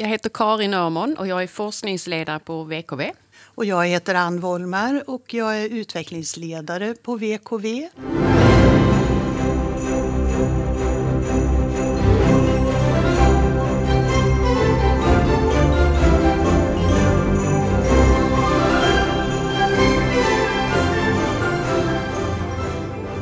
[0.00, 3.02] Jag heter Karin Örmon och jag är forskningsledare på VKV.
[3.54, 7.88] Och jag heter Ann Wollmar och jag är utvecklingsledare på VKV.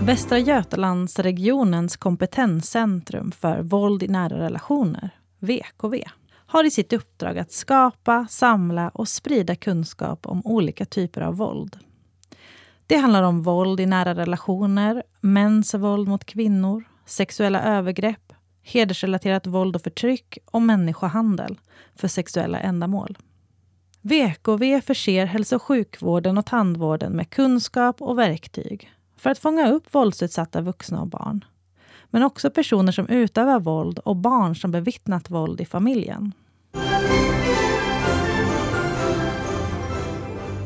[0.00, 5.94] Västra Götalandsregionens kompetenscentrum för våld i nära relationer, VKV,
[6.50, 11.78] har i sitt uppdrag att skapa, samla och sprida kunskap om olika typer av våld.
[12.86, 18.32] Det handlar om våld i nära relationer, mäns våld mot kvinnor, sexuella övergrepp,
[18.62, 21.58] hedersrelaterat våld och förtryck och människohandel
[21.94, 23.18] för sexuella ändamål.
[24.02, 29.94] VKV förser hälso och sjukvården och tandvården med kunskap och verktyg för att fånga upp
[29.94, 31.44] våldsutsatta vuxna och barn.
[32.10, 36.32] Men också personer som utövar våld och barn som bevittnat våld i familjen.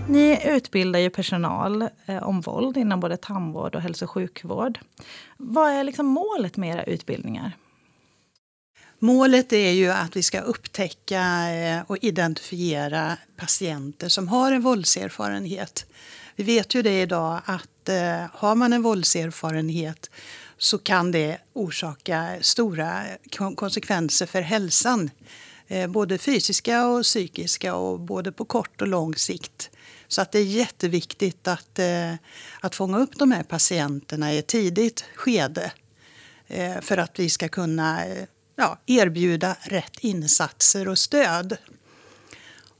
[0.08, 4.78] Ni utbildar ju personal eh, om våld inom både tandvård och hälso och sjukvård.
[5.36, 7.52] Vad är liksom målet med era utbildningar?
[8.98, 15.86] Målet är ju att vi ska upptäcka eh, och identifiera patienter som har en våldserfarenhet.
[16.36, 20.10] Vi vet ju det idag att eh, har man en våldserfarenhet
[20.58, 23.02] så kan det orsaka stora
[23.56, 25.10] konsekvenser för hälsan.
[25.68, 29.70] Eh, både fysiska och psykiska och både på kort och lång sikt.
[30.08, 32.14] Så att det är jätteviktigt att, eh,
[32.60, 35.72] att fånga upp de här patienterna i ett tidigt skede
[36.46, 38.00] eh, för att vi ska kunna
[38.56, 41.56] ja, erbjuda rätt insatser och stöd.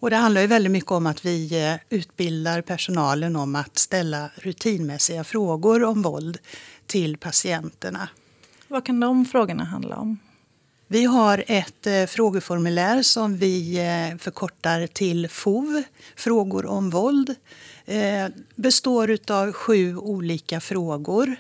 [0.01, 5.25] Och det handlar ju väldigt mycket om att vi utbildar personalen om att ställa rutinmässiga
[5.25, 6.39] frågor om våld
[6.87, 8.09] till patienterna.
[8.69, 10.19] Vad kan de frågorna handla om?
[10.95, 15.83] Vi har ett eh, frågeformulär som vi eh, förkortar till FOV,
[16.17, 17.34] frågor om våld.
[17.84, 21.36] Eh, består av sju olika frågor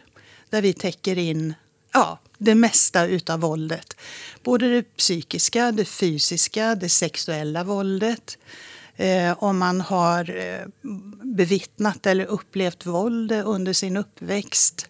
[0.50, 1.54] där vi täcker in
[1.92, 3.96] ja, det mesta utav våldet.
[4.42, 8.38] Både det psykiska, det fysiska, det sexuella våldet.
[8.96, 10.66] Eh, om man har eh,
[11.22, 14.88] bevittnat eller upplevt våld under sin uppväxt.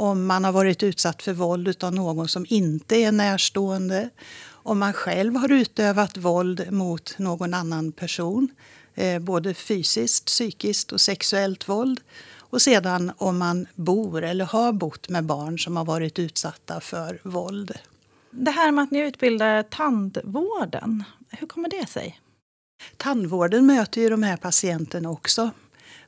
[0.00, 4.10] Om man har varit utsatt för våld av någon som inte är närstående.
[4.48, 8.48] Om man själv har utövat våld mot någon annan person.
[8.94, 12.00] Eh, både fysiskt, psykiskt och sexuellt våld.
[12.36, 17.20] Och sedan om man bor eller har bott med barn som har varit utsatta för
[17.22, 17.78] våld.
[18.30, 22.20] Det här med att ni utbildar tandvården, hur kommer det sig?
[22.96, 25.50] Tandvården möter ju de här patienterna också.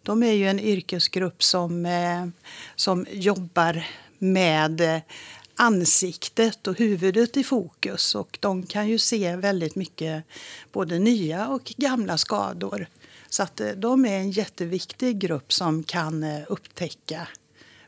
[0.02, 2.26] De är ju en yrkesgrupp som, eh,
[2.76, 3.86] som jobbar
[4.18, 5.00] med eh,
[5.56, 8.14] ansiktet och huvudet i fokus.
[8.14, 10.24] Och de kan ju se väldigt mycket
[10.72, 12.86] både nya och gamla skador.
[13.28, 17.28] Så att eh, de är en jätteviktig grupp som kan upptäcka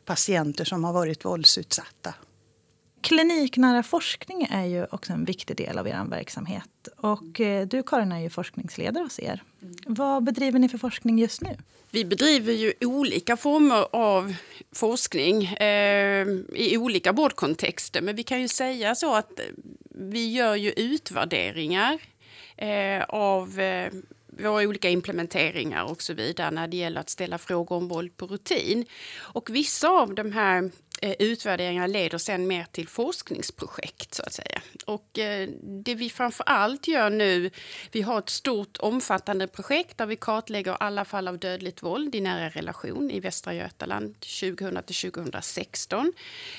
[0.05, 2.15] patienter som har varit våldsutsatta.
[3.03, 6.89] Kliniknära forskning är ju också en viktig del av er verksamhet.
[6.97, 9.43] Och eh, du Karin är ju forskningsledare hos er.
[9.63, 9.75] Mm.
[9.87, 11.57] Vad bedriver ni för forskning just nu?
[11.91, 14.35] Vi bedriver ju olika former av
[14.73, 18.03] forskning eh, i olika vårdkontexter.
[18.03, 19.41] Men vi kan ju säga så att
[19.91, 21.99] vi gör ju utvärderingar
[22.57, 23.93] eh, av eh,
[24.27, 28.27] våra olika implementeringar och så vidare när det gäller att ställa frågor om våld på
[28.27, 28.85] rutin.
[29.19, 30.71] Och vissa av de här eh,
[31.03, 34.63] Eh, utvärderingarna leder sen mer till forskningsprojekt så att säga.
[34.87, 37.51] Och eh, det vi framför allt gör nu,
[37.93, 42.21] vi har ett stort omfattande projekt där vi kartlägger alla fall av dödligt våld i
[42.21, 46.13] nära relation i Västra Götaland 2000 till 2016.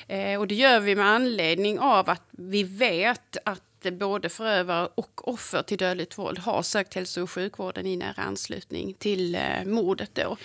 [0.08, 5.28] Eh, och det gör vi med anledning av att vi vet att både förövare och
[5.28, 10.10] offer till dödligt våld har sökt hälso och sjukvården i nära anslutning till eh, mordet.
[10.14, 10.38] Då.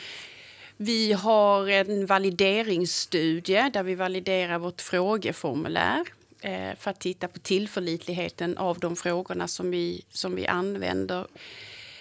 [0.80, 6.04] Vi har en valideringsstudie där vi validerar vårt frågeformulär
[6.40, 11.26] eh, för att titta på tillförlitligheten av de frågorna som vi, som vi använder.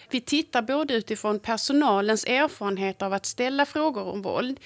[0.09, 4.59] Vi tittar både utifrån personalens erfarenhet av att ställa frågor om våld,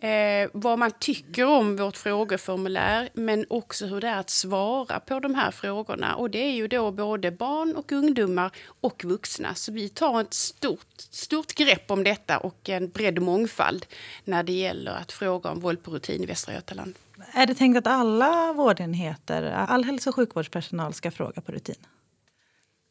[0.00, 5.20] eh, vad man tycker om vårt frågeformulär, men också hur det är att svara på
[5.20, 6.14] de här frågorna.
[6.14, 8.50] Och det är ju då både barn och ungdomar
[8.80, 9.54] och vuxna.
[9.54, 13.86] Så vi tar ett stort, stort grepp om detta och en bred mångfald
[14.24, 16.94] när det gäller att fråga om våld på rutin i Västra Götaland.
[17.32, 21.76] Är det tänkt att alla vårdenheter, all hälso och sjukvårdspersonal ska fråga på rutin?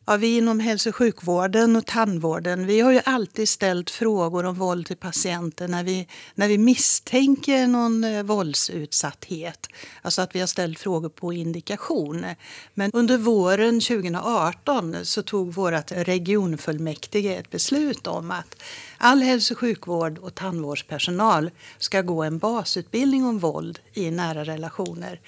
[0.10, 4.56] Ja, vi inom hälso och sjukvården och tandvården vi har ju alltid ställt frågor om
[4.56, 9.68] våld till patienter när vi, när vi misstänker någon eh, våldsutsatthet.
[10.02, 12.26] Alltså att vi har ställt frågor på indikation.
[12.74, 18.56] Men under våren 2018 så tog vårt regionfullmäktige ett beslut om att
[18.98, 25.20] all hälso och sjukvård och tandvårdspersonal ska gå en basutbildning om våld i nära relationer.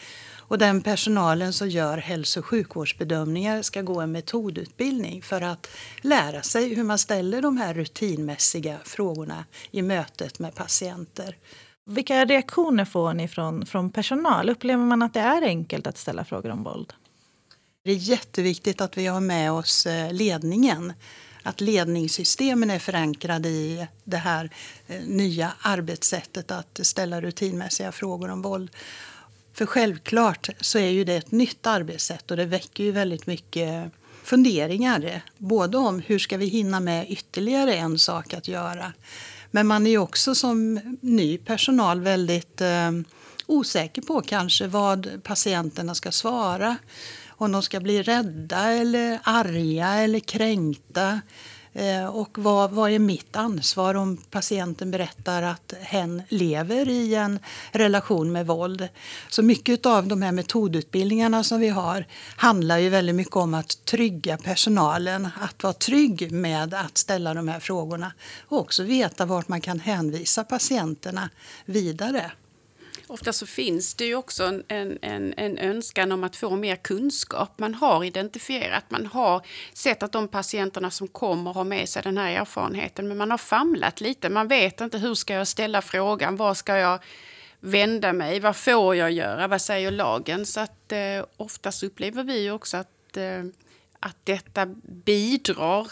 [0.51, 5.67] Och den personalen som gör hälso och sjukvårdsbedömningar ska gå en metodutbildning för att
[6.01, 11.37] lära sig hur man ställer de här rutinmässiga frågorna i mötet med patienter.
[11.85, 14.49] Vilka reaktioner får ni från, från personal?
[14.49, 16.93] Upplever man att det är enkelt att ställa frågor om våld?
[17.83, 20.93] Det är jätteviktigt att vi har med oss eh, ledningen.
[21.43, 24.49] Att ledningssystemen är förankrade i det här
[24.87, 28.71] eh, nya arbetssättet att ställa rutinmässiga frågor om våld.
[29.53, 33.91] För självklart så är ju det ett nytt arbetssätt och det väcker ju väldigt mycket
[34.23, 35.21] funderingar.
[35.37, 38.93] Både om hur ska vi hinna med ytterligare en sak att göra.
[39.51, 42.91] Men man är ju också som ny personal väldigt eh,
[43.45, 46.77] osäker på kanske vad patienterna ska svara.
[47.27, 51.21] Om de ska bli rädda eller arga eller kränkta.
[51.73, 57.39] Eh, och vad, vad är mitt ansvar om patienten berättar att hen lever i en
[57.71, 58.87] relation med våld?
[59.29, 63.85] Så mycket av de här metodutbildningarna som vi har handlar ju väldigt mycket om att
[63.85, 65.29] trygga personalen.
[65.41, 68.13] Att vara trygg med att ställa de här frågorna
[68.47, 71.29] och också veta vart man kan hänvisa patienterna
[71.65, 72.31] vidare.
[73.11, 77.59] Ofta så finns det ju också en, en, en önskan om att få mer kunskap.
[77.59, 82.17] Man har identifierat, man har sett att de patienterna som kommer har med sig den
[82.17, 83.07] här erfarenheten.
[83.07, 84.29] Men man har famlat lite.
[84.29, 86.99] Man vet inte hur ska jag ställa frågan, vad ska jag
[87.59, 90.45] vända mig, vad får jag göra, vad säger lagen?
[90.45, 93.43] Så att eh, oftast upplever vi också att, eh,
[93.99, 94.65] att detta
[95.05, 95.87] bidrar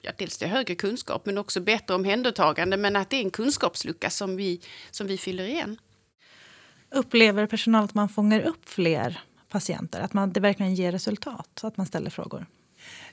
[0.00, 2.76] ja, dels till högre kunskap men också bättre omhändertagande.
[2.76, 4.60] Men att det är en kunskapslucka som vi,
[4.90, 5.78] som vi fyller igen.
[6.94, 10.00] Upplever personal att man fångar upp fler patienter?
[10.00, 11.60] Att man, det verkligen ger resultat?
[11.64, 12.46] Att man ställer frågor?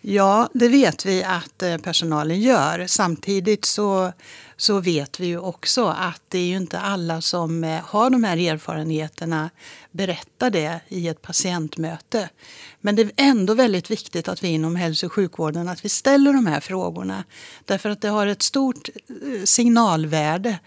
[0.02, 2.88] Ja, det vet vi att eh, personalen gör.
[2.88, 4.14] Samtidigt så,
[4.58, 8.24] så vet vi ju också att det är ju inte alla som eh, har de
[8.24, 9.50] här erfarenheterna
[9.92, 12.30] berättar det i ett patientmöte.
[12.80, 16.34] Men det är ändå väldigt viktigt att vi inom hälso och sjukvården att vi ställer
[16.34, 17.24] de här frågorna.
[17.66, 20.60] Därför att det har ett stort eh, signalvärde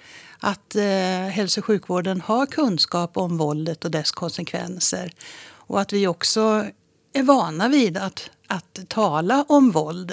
[0.45, 0.83] att eh,
[1.31, 5.13] hälso och sjukvården har kunskap om våldet och dess konsekvenser.
[5.47, 6.67] Och att vi också
[7.13, 10.13] är vana vid att, att tala om våld.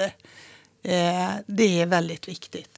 [0.83, 2.69] Eh, det är väldigt viktigt.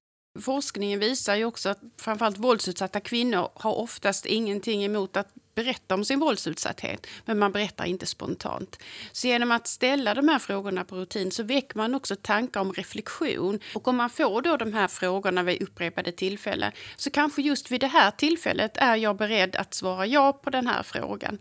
[0.41, 6.05] Forskningen visar ju också att framförallt våldsutsatta kvinnor har oftast ingenting emot att berätta om
[6.05, 8.79] sin våldsutsatthet, men man berättar inte spontant.
[9.11, 12.73] Så genom att ställa de här frågorna på rutin så väcker man också tankar om
[12.73, 13.59] reflektion.
[13.75, 17.81] Och om man får då de här frågorna vid upprepade tillfällen så kanske just vid
[17.81, 21.37] det här tillfället är jag beredd att svara ja på den här frågan.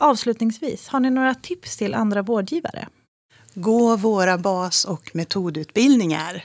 [0.00, 2.88] Avslutningsvis, har ni några tips till andra vårdgivare?
[3.54, 6.44] Gå våra bas och metodutbildningar.